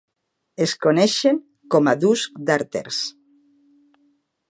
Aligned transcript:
Es 0.65 0.73
coneixen 0.85 1.37
com 1.75 1.91
a 1.91 1.95
Duskdarters. 2.07 3.07